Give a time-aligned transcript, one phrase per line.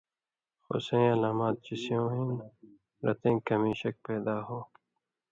[0.63, 2.29] خو سَیں علامات چے سېوں ہِن
[3.05, 4.59] رتَیں کمِیں شک پیدا ہو